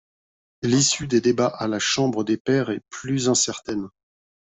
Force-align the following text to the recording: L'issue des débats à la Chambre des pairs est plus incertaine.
L'issue 0.63 1.05
des 1.05 1.21
débats 1.21 1.45
à 1.59 1.67
la 1.67 1.77
Chambre 1.77 2.23
des 2.23 2.35
pairs 2.37 2.71
est 2.71 2.81
plus 2.89 3.29
incertaine. 3.29 3.87